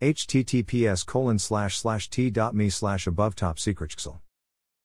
Https 0.00 1.04
colon 1.04 1.38
slash 1.38 1.76
slash 1.76 2.08
t.me 2.08 2.70
slash 2.70 3.06
above 3.06 3.34
top 3.34 3.58
secret 3.58 3.94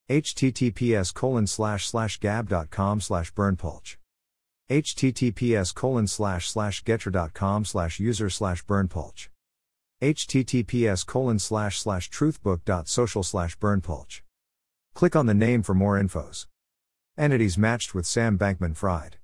https 0.10 1.14
colon 1.14 1.48
slash 1.48 1.88
slash 1.88 2.18
gab.com 2.18 3.00
slash 3.00 3.34
berndpulch 3.34 3.96
https 4.70 5.74
colon 5.74 6.06
slash 6.06 6.50
slash 6.50 6.84
getter.com 6.84 7.64
slash 7.64 8.00
user 8.00 8.30
slash 8.30 8.66
berndpulch 8.66 9.30
https 10.02 11.06
colon 11.06 11.40
slash 11.40 11.80
slash 11.80 12.10
truthbook.social 12.10 13.24
slash 13.24 13.58
berndpulch 13.58 14.22
click 14.94 15.16
on 15.16 15.26
the 15.26 15.34
name 15.34 15.64
for 15.64 15.74
more 15.74 16.00
infos. 16.00 16.46
Entities 17.18 17.58
matched 17.58 17.96
with 17.96 18.06
sam 18.06 18.38
bankman 18.38 18.76
fried 18.76 19.18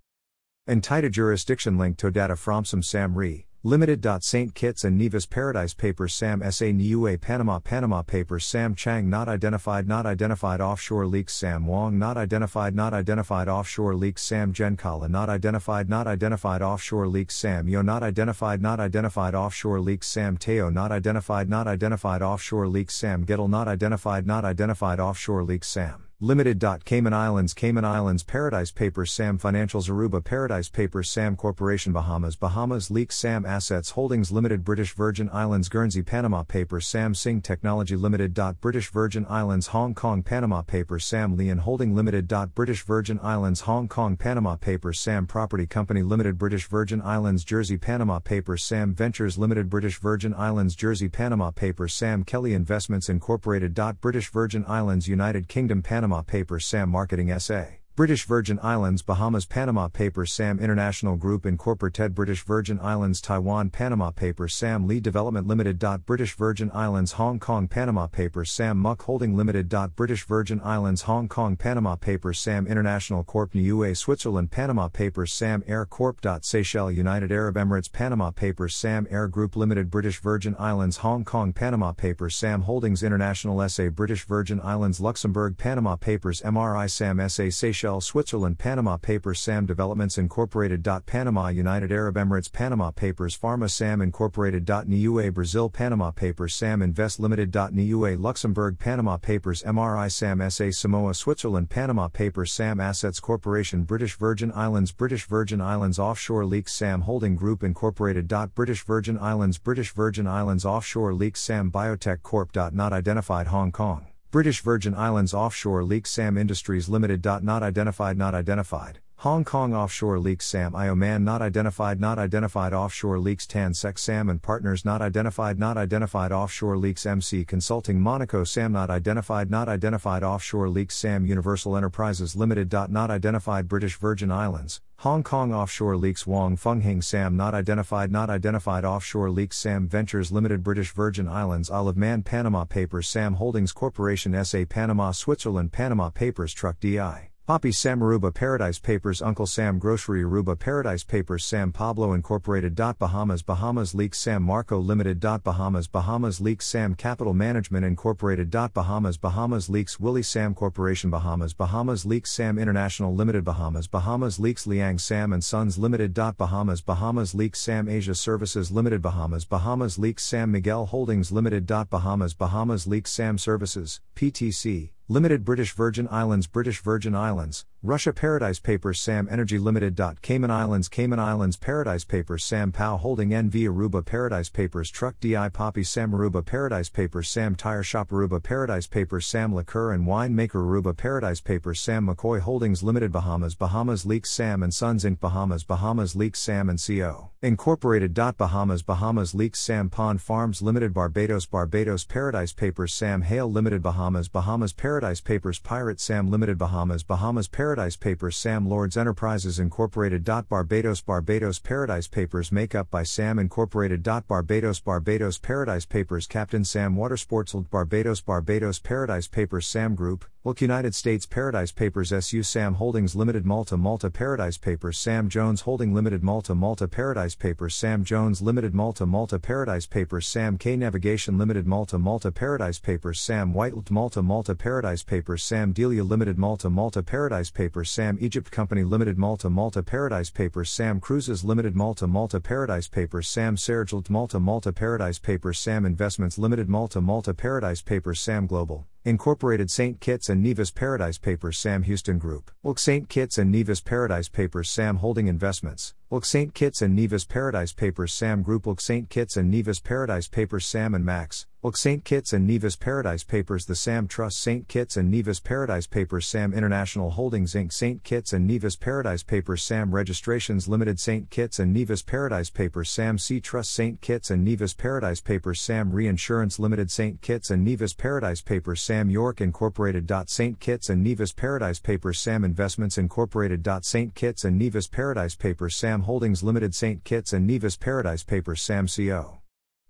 entita 0.70 1.12
jurisdiction 1.12 1.78
link 1.78 1.98
to 1.98 2.10
data 2.10 2.38
from 2.38 2.64
some 2.64 2.82
sam 2.82 3.16
re 3.16 3.46
Limited. 3.64 4.04
St. 4.22 4.56
Kitts 4.56 4.86
and 4.86 4.98
Nevis 4.98 5.28
Paradise 5.28 5.76
Papers 5.76 6.16
Sam 6.16 6.42
S.A. 6.42 6.74
Niue 6.74 7.22
Panama 7.22 7.60
Panama 7.60 8.02
Papers 8.02 8.44
Sam 8.44 8.74
Chang 8.74 9.08
Not 9.08 9.30
identified 9.30 9.88
Not 9.88 10.08
identified 10.08 10.60
Offshore 10.60 11.06
leaks 11.06 11.36
Sam 11.36 11.68
Wong 11.68 12.00
Not 12.00 12.18
identified 12.18 12.74
Not 12.74 12.96
identified 12.96 13.48
Offshore 13.48 13.94
leaks 13.94 14.24
Sam 14.24 14.52
Genkala 14.52 15.08
Not 15.08 15.30
identified 15.30 15.90
Not 15.90 16.08
identified 16.08 16.64
Offshore 16.64 17.08
leaks 17.08 17.36
Sam 17.36 17.68
Yo 17.68 17.84
Not 17.84 18.02
identified 18.02 18.64
Not 18.64 18.80
identified 18.80 19.36
Offshore 19.36 19.80
leaks 19.80 20.08
Sam 20.08 20.38
Teo 20.38 20.72
Not 20.72 20.92
identified 20.92 21.48
Not 21.48 21.68
identified 21.68 22.24
Offshore 22.24 22.68
leaks 22.68 22.96
Sam 22.96 23.24
Gettle 23.24 23.48
Not 23.48 23.68
identified 23.68 24.26
Not 24.26 24.44
identified 24.44 25.00
Offshore 25.00 25.44
leaks 25.44 25.68
Sam 25.68 26.11
Limited. 26.24 26.64
Cayman 26.86 27.14
Islands. 27.16 27.56
Cayman 27.56 27.84
Islands 27.84 28.22
Paradise 28.22 28.70
Papers. 28.70 29.12
Sam 29.12 29.40
Financials. 29.40 29.90
Aruba 29.90 30.24
Paradise 30.24 30.70
Papers. 30.70 31.10
Sam 31.10 31.36
Corporation. 31.36 31.94
Bahamas. 31.94 32.36
Bahamas 32.36 32.92
Leaks. 32.92 33.16
Sam 33.18 33.44
Assets 33.44 33.90
Holdings 33.90 34.32
Limited. 34.32 34.64
British 34.64 34.94
Virgin 34.94 35.32
Islands. 35.34 35.68
Guernsey 35.68 36.04
Panama 36.04 36.44
Papers. 36.44 36.86
Sam 36.86 37.16
Sing 37.16 37.42
Technology 37.42 37.96
Limited. 37.96 38.36
British 38.62 38.92
Virgin 38.92 39.26
Islands. 39.32 39.66
Hong 39.68 39.96
Kong 39.96 40.22
Panama 40.22 40.62
Papers. 40.62 41.06
Sam 41.06 41.36
Leon 41.36 41.58
Holding 41.58 41.96
Limited. 41.96 42.32
British 42.54 42.84
Virgin 42.84 43.20
Islands. 43.24 43.62
Hong 43.62 43.88
Kong 43.88 44.16
Panama 44.16 44.56
Papers. 44.58 45.00
Sam 45.00 45.26
Property 45.26 45.66
Company 45.66 46.04
Limited. 46.04 46.38
British 46.38 46.68
Virgin 46.68 47.02
Islands. 47.02 47.44
Jersey 47.44 47.78
Panama 47.78 48.20
Papers. 48.20 48.64
Sam 48.64 48.94
Ventures 48.94 49.40
Limited. 49.40 49.72
British 49.72 50.00
Virgin 50.00 50.36
Islands. 50.36 50.76
Jersey 50.76 51.10
Panama 51.10 51.50
Papers. 51.50 51.96
Sam 51.96 52.24
Kelly 52.24 52.54
Investments 52.54 53.10
Incorporated. 53.10 53.74
British 54.02 54.30
Virgin 54.30 54.64
Islands 54.68 55.08
United 55.08 55.48
Kingdom 55.48 55.82
Panama 55.82 56.11
Panama 56.12 56.24
Papers 56.24 56.66
Sam 56.66 56.90
Marketing 56.90 57.40
SA. 57.40 57.81
British 57.94 58.26
Virgin 58.26 58.58
Islands 58.64 59.02
Bahamas 59.02 59.46
Panama 59.46 59.90
Papers 59.90 60.32
Sam 60.32 60.60
International 60.60 61.18
Group 61.18 61.46
Incorporated 61.46 62.16
British 62.16 62.42
Virgin 62.46 62.80
Islands 62.80 63.20
Taiwan 63.20 63.70
Panama 63.70 64.12
Papers 64.12 64.54
Sam 64.56 64.88
Lee 64.88 65.02
Development 65.02 65.46
Limited. 65.46 65.84
British 66.06 66.34
Virgin 66.36 66.72
Islands 66.74 67.12
Hong 67.14 67.38
Kong 67.38 67.68
Panama 67.68 68.08
Papers 68.08 68.50
Sam 68.50 68.78
Muck 68.78 69.02
Holding 69.02 69.36
Limited. 69.36 69.76
British 69.98 70.24
Virgin 70.24 70.62
Islands 70.64 71.02
Hong 71.02 71.28
Kong 71.28 71.58
Panama 71.58 71.98
Papers 71.98 72.40
Sam 72.40 72.66
International 72.66 73.26
Corp 73.26 73.54
Niue 73.54 73.94
Switzerland 73.94 74.52
Panama 74.52 74.88
Papers 74.88 75.34
Sam 75.34 75.62
Air 75.68 75.86
Corp. 75.86 76.22
Seychelles 76.44 76.96
United 76.96 77.30
Arab 77.30 77.56
Emirates 77.56 77.92
Panama 77.92 78.32
Papers 78.32 78.74
Sam 78.74 79.06
Air 79.12 79.28
Group 79.28 79.58
Limited 79.58 79.92
British 79.92 80.22
Virgin 80.22 80.56
Islands 80.58 80.98
Hong 80.98 81.26
Kong 81.26 81.52
Panama 81.52 81.92
Papers 81.92 82.38
Sam 82.38 82.62
Holdings 82.62 83.04
International 83.04 83.68
SA 83.68 83.90
British 83.90 84.24
Virgin 84.24 84.62
Islands 84.62 85.02
Luxembourg 85.02 85.58
Panama 85.58 85.98
Papers 85.98 86.42
MRI 86.44 86.90
Sam 86.90 87.28
SA 87.28 87.50
Seychelles 87.50 87.81
Seychelles, 87.82 88.06
Switzerland, 88.06 88.60
Panama 88.60 88.96
Papers, 88.98 89.40
SAM 89.40 89.66
Developments 89.66 90.20
Incorporated. 90.20 90.88
Panama, 91.08 91.48
United 91.48 91.92
Arab 91.92 92.14
Emirates, 92.14 92.52
Panama 92.52 92.92
Papers, 92.92 93.36
Pharma, 93.36 93.68
SAM 93.72 94.04
Incorporated. 94.04 94.70
Niue, 94.86 95.32
Brazil, 95.32 95.68
Panama 95.68 96.12
Papers, 96.12 96.54
SAM 96.54 96.84
Invest 96.84 97.20
Limited. 97.20 97.52
Niue, 97.72 98.16
Luxembourg, 98.18 98.78
Panama 98.78 99.18
Papers, 99.18 99.64
MRI, 99.64 100.12
SAM 100.12 100.48
SA, 100.52 100.70
Samoa, 100.70 101.16
Switzerland, 101.16 101.72
Panama 101.72 102.08
Papers, 102.08 102.54
SAM 102.54 102.80
Assets 102.80 103.20
Corporation, 103.20 103.82
British 103.82 104.16
Virgin 104.16 104.52
Islands, 104.54 104.92
British 104.92 105.26
Virgin 105.26 105.60
Islands 105.60 105.98
Offshore 105.98 106.46
Leaks, 106.46 106.74
SAM 106.74 107.02
Holding 107.02 107.36
Group 107.36 107.64
Incorporated. 107.64 108.32
British 108.54 108.84
Virgin 108.84 109.18
Islands, 109.18 109.58
British 109.58 109.92
Virgin 109.94 110.28
Islands 110.28 110.66
Offshore 110.66 111.16
Leaks, 111.16 111.42
SAM 111.42 111.72
Biotech 111.72 112.22
Corp. 112.22 112.56
Not 112.56 112.94
identified 112.94 113.48
Hong 113.48 113.72
Kong. 113.72 114.06
British 114.32 114.62
Virgin 114.62 114.96
Islands 114.96 115.34
Offshore 115.34 115.84
Leaks 115.84 116.10
SAM 116.12 116.38
Industries 116.38 116.88
Limited. 116.88 117.26
Not 117.26 117.64
identified, 117.64 118.18
not 118.18 118.34
identified. 118.34 119.00
Hong 119.22 119.44
Kong 119.44 119.72
Offshore 119.72 120.18
Leaks 120.18 120.48
Sam 120.48 120.72
Ioman 120.72 121.22
Not 121.22 121.44
Identified 121.44 122.00
Not 122.00 122.18
Identified 122.18 122.74
Offshore 122.74 123.20
Leaks. 123.20 123.46
Tan 123.46 123.72
Sec 123.72 124.00
Sam 124.00 124.30
and 124.30 124.42
Partners 124.42 124.84
Not 124.84 125.00
Identified 125.00 125.60
Not 125.60 125.78
Identified 125.78 126.32
Offshore 126.32 126.76
Leaks. 126.76 127.06
MC 127.06 127.46
Consulting 127.46 128.02
Monaco 128.02 128.44
Sam 128.44 128.72
Not 128.72 128.90
Identified 128.90 129.52
Not 129.52 129.70
Identified 129.70 130.24
Offshore 130.24 130.70
Leaks. 130.70 130.96
Sam 130.96 131.28
Universal 131.28 131.78
Enterprises 131.78 132.36
Limited. 132.36 132.74
Not 132.74 133.12
Identified 133.12 133.68
British 133.68 133.96
Virgin 134.00 134.32
Islands. 134.32 134.82
Hong 135.02 135.22
Kong 135.22 135.54
Offshore 135.54 135.98
Leaks 135.98 136.26
Wong 136.26 136.56
Fung 136.58 136.82
Hing 136.82 137.04
Sam 137.04 137.38
Not 137.38 137.54
Identified 137.54 138.12
Not 138.12 138.32
Identified 138.32 138.84
Offshore 138.84 139.30
Leaks. 139.30 139.56
Sam 139.56 139.88
Ventures 139.88 140.32
Limited 140.32 140.64
British 140.64 140.94
Virgin 140.94 141.28
Islands 141.28 141.70
of 141.70 141.96
Man 141.96 142.24
Panama 142.24 142.66
Papers. 142.66 143.08
Sam 143.08 143.36
Holdings 143.36 143.72
Corporation 143.72 144.44
SA 144.44 144.66
Panama 144.68 145.12
Switzerland 145.12 145.72
Panama 145.72 146.10
Papers 146.10 146.56
Truck 146.56 146.80
DI 146.80 147.31
Poppy 147.48 147.72
Sam 147.72 148.02
Aruba 148.02 148.32
Paradise 148.32 148.78
Papers 148.78 149.20
Uncle 149.20 149.48
Sam 149.48 149.80
Grocery 149.80 150.22
Aruba 150.22 150.58
Paradise 150.58 151.04
Papers 151.04 151.44
Sam 151.44 151.72
Pablo 151.72 152.14
Incorporated. 152.14 152.76
Bahamas 152.76 153.42
Bahamas 153.42 153.96
Leaks 153.96 154.20
Sam 154.20 154.44
Marco 154.44 154.78
Limited. 154.78 155.20
Bahamas 155.20 155.88
Bahamas 155.88 156.40
Leaks 156.40 156.68
Sam 156.68 156.94
Capital 156.94 157.34
Management 157.34 157.84
Incorporated. 157.84 158.52
Bahamas 158.52 159.18
Bahamas 159.18 159.70
Leaks 159.70 160.00
Willie 160.00 160.22
Sam 160.22 160.54
Corporation 160.54 161.10
Bahamas 161.10 161.56
Bahamas 161.56 162.06
Leaks 162.06 162.32
Sam 162.32 162.60
International 162.60 163.14
Limited 163.14 163.44
Bahamas 163.44 163.88
Bahamas 163.88 164.40
Leaks 164.40 164.68
Liang 164.68 165.00
Sam 165.00 165.34
and 165.34 165.44
Sons 165.44 165.80
Limited. 165.80 166.14
Bahamas 166.14 166.82
Bahamas 166.82 167.34
Leaks 167.34 167.60
Sam 167.60 167.90
Asia 167.90 168.14
Services 168.14 168.72
Limited 168.72 169.02
Bahamas 169.02 169.46
Bahamas 169.46 169.98
Leaks 169.98 170.24
Sam 170.24 170.52
Miguel 170.52 170.86
Holdings 170.86 171.32
Limited. 171.32 171.66
Bahamas 171.66 172.36
Bahamas 172.36 172.86
Leaks 172.86 173.12
Sam 173.12 173.40
Services, 173.40 174.00
PTC, 174.16 174.92
Limited 175.12 175.44
British 175.44 175.74
Virgin 175.74 176.08
Islands 176.10 176.48
British 176.48 176.82
Virgin 176.82 177.14
Islands, 177.14 177.66
Russia 177.84 178.14
Paradise 178.14 178.60
Papers 178.60 179.00
Sam 179.00 179.28
Energy 179.32 179.58
Limited. 179.58 180.00
Cayman 180.22 180.52
Islands 180.52 180.88
Cayman 180.88 181.18
Islands 181.18 181.58
Paradise 181.58 182.04
Papers 182.04 182.44
Sam 182.44 182.72
Pow 182.72 182.96
Holding 182.96 183.30
NV 183.30 183.54
Aruba 183.54 184.06
Paradise 184.06 184.50
Papers 184.50 184.92
Truck 184.92 185.20
DI 185.20 185.50
Poppy 185.50 185.84
Sam 185.84 186.12
Aruba 186.12 186.46
Paradise 186.46 186.90
Papers 186.90 187.28
Sam 187.28 187.56
Tire 187.56 187.82
Shop 187.82 188.10
Aruba 188.10 188.44
Paradise 188.44 188.86
Papers 188.86 189.26
Sam 189.26 189.52
Liquor 189.52 189.92
and 189.94 190.06
Wine 190.06 190.36
Maker 190.36 190.60
Aruba 190.60 190.96
Paradise 190.96 191.42
Papers 191.42 191.82
Sam 191.82 192.06
McCoy 192.06 192.40
Holdings 192.40 192.84
Limited 192.84 193.12
Bahamas 193.12 193.56
Bahamas 193.56 194.06
Leaks 194.06 194.30
Sam 194.30 194.62
and 194.62 194.72
Sons 194.72 195.04
Inc. 195.04 195.20
Bahamas 195.20 195.64
Bahamas 195.64 196.16
Leaks 196.16 196.38
Sam 196.38 196.70
and 196.70 196.80
Co. 196.80 197.32
Incorporated. 197.42 198.14
Bahamas 198.14 198.84
Bahamas 198.84 199.34
Leaks 199.34 199.60
Sam 199.60 199.90
Pond 199.90 200.22
Farms 200.22 200.62
Limited 200.62 200.94
Barbados 200.94 201.48
Barbados 201.48 202.04
Paradise 202.04 202.54
Papers 202.54 202.94
Sam 202.94 203.24
Hale 203.24 203.52
Limited 203.52 203.82
Bahamas 203.82 204.28
Bahamas 204.28 204.72
Paradise 204.72 205.20
Papers 205.20 205.58
Pirate 205.58 206.00
Sam 206.00 206.30
Limited 206.30 206.60
Bahamas 206.60 207.02
Bahamas 207.02 207.48
Paradise 207.48 207.71
Paradise 207.72 207.96
Papers 207.96 208.36
Sam 208.36 208.68
Lords 208.68 208.98
Enterprises 208.98 209.58
Incorporated. 209.58 210.26
Barbados. 210.26 211.00
Barbados 211.00 211.58
Paradise 211.58 212.06
Papers 212.06 212.52
Makeup 212.52 212.92
by 212.92 213.04
Sam 213.04 213.40
Incorporated. 213.40 214.04
Barbados. 214.04 214.82
Barbados 214.82 215.38
Paradise 215.38 215.86
Papers 215.86 216.28
Captain 216.28 216.66
Sam 216.66 216.98
Watersports. 216.98 217.54
Barbados. 217.70 218.20
Barbados 218.20 218.78
Paradise 218.80 219.30
Papers 219.30 219.68
Sam 219.68 219.96
Group 219.96 220.26
Wilk 220.44 220.60
United 220.60 220.96
States 220.96 221.28
Paradise 221.28 221.72
Papers 221.72 222.12
SU 222.12 222.42
Sam 222.42 222.74
Holdings 222.74 223.16
Limited 223.16 223.46
Malta 223.46 223.78
Malta 223.78 224.10
Paradise 224.10 224.58
Papers 224.58 224.98
Sam 224.98 225.30
Jones 225.30 225.62
Holding 225.62 225.94
Limited 225.94 226.24
Malta 226.24 226.56
Malta 226.56 226.88
Paradise 226.88 227.36
Papers 227.36 227.76
Sam 227.76 228.04
Jones 228.04 228.42
Limited 228.42 228.74
Malta 228.74 229.06
Malta 229.06 229.38
Paradise 229.38 229.86
Papers 229.86 230.26
Sam 230.26 230.58
K 230.58 230.76
Navigation 230.76 231.38
Limited 231.38 231.68
Malta 231.68 232.00
Malta 232.00 232.32
Paradise 232.32 232.80
Papers 232.80 233.22
Sam 233.22 233.54
White 233.54 233.78
Lt 233.78 233.92
Malta 233.92 234.24
Malta 234.24 234.56
Paradise 234.56 235.04
Papers 235.04 235.44
Sam 235.44 235.74
Delia 235.74 236.04
Limited 236.04 236.40
Malta 236.40 236.72
Malta 236.72 237.04
Paradise 237.04 237.52
Papers 237.52 237.92
Sam 237.92 238.18
Egypt 238.20 238.50
Company 238.50 238.84
Limited 238.84 239.20
Malta 239.20 239.48
Malta 239.48 239.84
Paradise 239.84 240.32
Papers 240.32 240.72
Sam 240.72 241.00
Cruises 241.00 241.44
Limited 241.44 241.76
Malta 241.76 242.08
Malta 242.08 242.40
Paradise 242.40 242.88
Papers 242.88 243.28
Sam 243.28 243.56
Sergelt 243.56 244.10
Malta 244.10 244.40
Malta 244.40 244.74
Paradise 244.74 245.20
Papers 245.20 245.60
Sam 245.60 245.86
Investments 245.86 246.40
Limited 246.40 246.68
Malta 246.68 247.00
Malta 247.00 247.32
Paradise 247.32 247.84
Papers 247.84 248.20
Sam 248.20 248.48
Global 248.48 248.88
Incorporated 249.04 249.72
St. 249.72 250.00
Kitts 250.00 250.30
and 250.30 250.44
Nevis 250.44 250.70
Paradise 250.70 251.18
Papers 251.18 251.58
Sam 251.58 251.82
Houston 251.82 252.20
Group. 252.20 252.52
Wilk 252.62 252.78
St. 252.78 253.10
Kitts 253.10 253.40
and 253.40 253.52
Nevis 253.52 253.82
Paradise 253.82 254.30
Papers 254.30 254.70
Sam 254.70 254.98
Holding 254.98 255.26
Investments. 255.26 255.96
Wilk 256.12 256.24
St. 256.24 256.54
Kitts 256.54 256.84
and 256.84 256.96
Nevis 256.96 257.26
Paradise 257.26 257.74
Papers 257.74 258.14
Sam 258.14 258.44
Group 258.44 258.68
Wilk 258.68 258.80
St. 258.80 259.10
Kitts 259.10 259.36
and 259.36 259.50
Nevis 259.50 259.80
Paradise 259.80 260.28
Papers 260.28 260.68
Sam 260.68 260.94
and 260.94 261.04
Max. 261.04 261.48
Wilk 261.64 261.78
St. 261.78 262.04
Kitts 262.04 262.34
and 262.34 262.48
Nevis 262.48 262.76
Paradise 262.76 263.24
Papers 263.24 263.68
The 263.68 263.76
Sam 263.76 264.08
Trust 264.08 264.42
St. 264.42 264.68
Kitts 264.68 264.98
and 264.98 265.12
Nevis 265.12 265.40
Paradise 265.40 265.86
Papers 265.86 266.26
Sam 266.26 266.56
International 266.56 267.12
Holdings 267.12 267.54
Inc. 267.54 267.72
St. 267.72 268.04
Kitts 268.04 268.34
and 268.34 268.48
Nevis 268.48 268.76
Paradise 268.76 269.22
Papers 269.22 269.62
Sam 269.62 269.94
Registrations 269.94 270.68
Limited 270.68 271.00
St. 271.00 271.30
Kitts 271.30 271.60
and 271.60 271.72
Nevis 271.72 272.02
Paradise 272.02 272.50
Papers 272.50 272.90
Sam 272.90 273.20
C. 273.20 273.40
Trust 273.40 273.74
St. 273.74 274.02
Kitts 274.02 274.32
and 274.32 274.44
Nevis 274.44 274.74
Paradise 274.74 275.22
Papers 275.22 275.62
Sam 275.62 275.92
Reinsurance 275.92 276.58
Limited 276.58 276.90
St. 276.90 277.22
Kitts 277.22 277.52
and 277.52 277.64
Nevis 277.64 277.94
Paradise 277.94 278.42
Papers 278.42 278.82
Sam 278.82 279.12
York 279.12 279.40
Incorporated. 279.40 280.12
St. 280.26 280.60
Kitts 280.60 280.90
and 280.90 281.04
Nevis 281.04 281.32
Paradise 281.32 281.80
Papers 281.80 282.20
Sam 282.20 282.44
Investments 282.44 282.98
Incorporated. 282.98 283.70
St. 283.84 284.16
Kitts 284.16 284.46
and 284.46 284.58
Nevis 284.58 284.88
Paradise 284.88 285.36
Papers 285.36 285.76
Sam 285.76 286.02
Holdings 286.02 286.42
Limited 286.42 286.74
St. 286.74 287.04
Kitts 287.04 287.34
and 287.34 287.46
Nevis 287.46 287.78
Paradise 287.78 288.24
Papers 288.24 288.64
Sam 288.64 288.88
Co. 288.88 289.41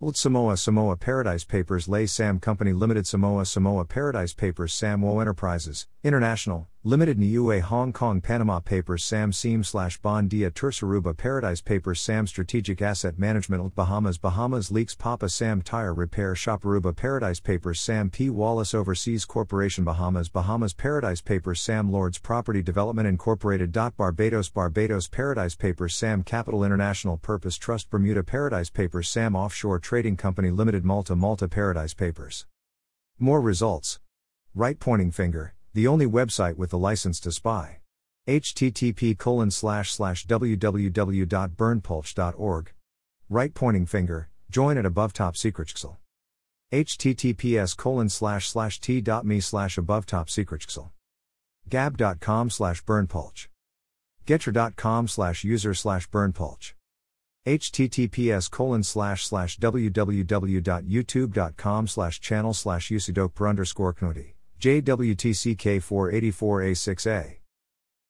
Old 0.03 0.17
Samoa 0.17 0.57
Samoa 0.57 0.97
Paradise 0.97 1.43
Papers 1.43 1.87
Lay 1.87 2.07
Sam 2.07 2.39
Company 2.39 2.73
Limited 2.73 3.05
Samoa 3.05 3.45
Samoa 3.45 3.85
Paradise 3.85 4.33
Papers 4.33 4.73
Samwo 4.73 5.21
Enterprises, 5.21 5.85
International, 6.03 6.67
Limited 6.83 7.19
Niue 7.19 7.61
Hong 7.61 7.93
Kong 7.93 8.21
Panama 8.21 8.59
Papers 8.59 9.03
Sam 9.03 9.31
Seam 9.31 9.63
slash 9.63 10.01
Bondia 10.01 10.49
Tursaruba 10.49 11.15
Paradise 11.15 11.61
Papers 11.61 12.01
Sam 12.01 12.25
Strategic 12.25 12.81
Asset 12.81 13.19
Management 13.19 13.75
Bahamas 13.75 14.17
Bahamas 14.17 14.71
Leaks 14.71 14.95
Papa 14.95 15.29
Sam 15.29 15.61
Tire 15.61 15.93
Repair 15.93 16.33
Shop 16.33 16.63
Aruba 16.63 16.95
Paradise 16.95 17.39
Papers 17.39 17.79
Sam 17.79 18.09
P. 18.09 18.31
Wallace 18.31 18.73
Overseas 18.73 19.25
Corporation 19.25 19.83
Bahamas 19.83 20.27
Bahamas 20.27 20.73
Paradise 20.73 21.21
Papers 21.21 21.61
Sam 21.61 21.91
Lords 21.91 22.17
Property 22.17 22.63
Development 22.63 23.07
Incorporated. 23.07 23.71
Barbados 23.71 24.49
Barbados 24.49 25.07
Paradise 25.07 25.53
Papers 25.53 25.93
Sam 25.93 26.23
Capital 26.23 26.63
International 26.63 27.15
Purpose 27.15 27.57
Trust 27.57 27.91
Bermuda 27.91 28.23
Paradise 28.23 28.71
Papers 28.71 29.07
Sam 29.07 29.35
Offshore 29.35 29.77
Trading 29.77 30.17
Company 30.17 30.49
Limited 30.49 30.83
Malta 30.83 31.15
Malta 31.15 31.47
Paradise 31.47 31.93
Papers. 31.93 32.47
More 33.19 33.39
results. 33.39 33.99
Right 34.55 34.79
pointing 34.79 35.11
finger 35.11 35.53
the 35.73 35.87
only 35.87 36.05
website 36.05 36.57
with 36.57 36.71
the 36.71 36.77
license 36.77 37.21
to 37.21 37.31
spy. 37.31 37.77
http 38.27 39.17
colon 39.17 39.49
slash 39.51 39.91
slash 39.91 40.27
www.berndpulch.org. 40.27 42.73
Right 43.29 43.53
pointing 43.53 43.85
finger, 43.85 44.29
join 44.49 44.77
at 44.77 44.85
above 44.85 45.13
top 45.13 45.37
secret 45.37 45.73
https 46.71 47.77
colon 47.77 48.09
slash 48.09 48.49
slash 48.49 48.79
t.me 48.79 49.39
slash 49.39 49.77
above 49.77 50.05
top 50.05 50.29
secret 50.29 50.65
gab.com 51.69 52.49
slash 52.49 52.83
berndpulch. 52.83 53.47
Getter.com 54.25 55.07
slash 55.07 55.43
user 55.43 55.73
slash 55.73 56.09
berndpulch. 56.09 56.73
Https 57.45 58.49
colon 58.51 58.83
slash 58.83 59.25
slash 59.25 59.57
www.youtube.com 59.57 61.87
slash 61.87 62.19
channel 62.19 62.53
slash 62.53 62.89
usidok 62.89 63.47
underscore 63.47 63.93
knuti 63.93 64.33
JWTCK 64.61 65.81
484A6A. 65.81 67.37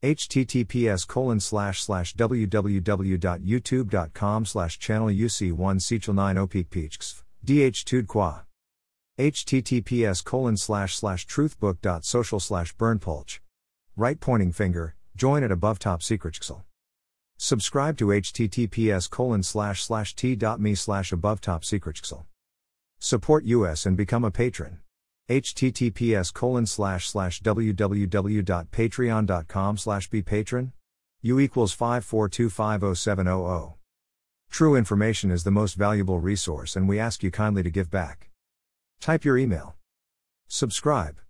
https 0.04 1.08
colon 1.08 1.40
slash 1.40 1.82
slash 1.82 2.14
www.youtube.com 2.16 4.46
slash 4.46 4.78
channel 4.78 5.08
UC1 5.08 5.80
Sechel 5.80 6.14
9 6.14 6.36
Opik 6.36 6.70
DH 7.46 7.86
Tud 7.86 8.08
Qua. 8.08 8.42
https 9.18 10.22
colon 10.26 10.58
slash 10.58 10.98
slash 10.98 11.26
truthbook.social 11.26 12.42
slash 12.42 12.76
berndpulch. 12.76 13.40
Right 13.96 14.20
pointing 14.20 14.52
finger, 14.52 14.98
join 15.16 15.44
at 15.44 15.54
above 15.54 15.80
top 15.80 16.04
secret 16.04 16.38
Subscribe 17.38 17.98
to 17.98 18.08
https 18.08 19.10
colon 19.10 19.44
slash 19.44 19.84
slash 19.84 20.16
t.me 20.16 20.76
slash 20.76 21.14
above 21.14 21.40
top 21.40 21.64
secret 21.64 22.02
Support 23.00 23.46
us 23.46 23.86
and 23.86 23.96
become 23.96 24.26
a 24.26 24.32
patron 24.32 24.82
https 25.40 26.34
colon 26.34 26.66
slash 26.66 27.08
slash 27.08 27.42
www.patreon.com 27.42 29.78
slash 29.78 30.10
bpatron 30.10 30.72
u 31.22 31.40
equals 31.40 31.74
542507000 31.76 33.74
true 34.50 34.76
information 34.76 35.30
is 35.32 35.44
the 35.44 35.52
most 35.52 35.76
valuable 35.76 36.20
resource 36.20 36.76
and 36.76 36.90
we 36.90 37.00
ask 37.00 37.24
you 37.24 37.32
kindly 37.32 37.64
to 37.64 37.70
give 37.70 37.90
back. 37.90 38.30
Type 39.00 39.24
your 39.24 39.38
email. 39.38 39.78
Subscribe 40.48 41.22